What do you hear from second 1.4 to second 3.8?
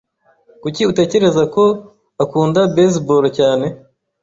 ko akunda baseball cyane?